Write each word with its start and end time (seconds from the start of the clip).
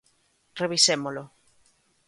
Revisémolo. 0.61 1.23